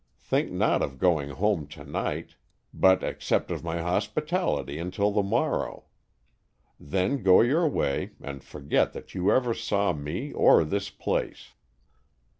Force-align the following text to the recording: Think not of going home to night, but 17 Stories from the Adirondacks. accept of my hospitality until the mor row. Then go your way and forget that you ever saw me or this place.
Think 0.17 0.51
not 0.51 0.81
of 0.81 0.97
going 0.97 1.29
home 1.29 1.67
to 1.67 1.83
night, 1.83 2.33
but 2.73 3.01
17 3.01 3.01
Stories 3.01 3.01
from 3.01 3.01
the 3.03 3.05
Adirondacks. 3.05 3.15
accept 3.15 3.51
of 3.51 3.63
my 3.63 3.81
hospitality 3.81 4.79
until 4.79 5.11
the 5.11 5.21
mor 5.21 5.51
row. 5.59 5.85
Then 6.79 7.21
go 7.21 7.41
your 7.41 7.67
way 7.67 8.13
and 8.19 8.43
forget 8.43 8.93
that 8.93 9.13
you 9.13 9.31
ever 9.31 9.53
saw 9.53 9.93
me 9.93 10.33
or 10.33 10.63
this 10.63 10.89
place. 10.89 11.51